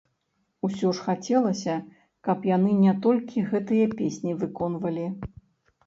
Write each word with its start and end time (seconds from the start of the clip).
Усё 0.67 0.93
ж 0.99 1.05
хацелася, 1.09 1.75
каб 2.29 2.49
яны 2.55 2.71
не 2.89 2.97
толькі 3.07 3.47
гэтыя 3.53 3.85
песні 3.97 4.31
выконвалі. 4.45 5.07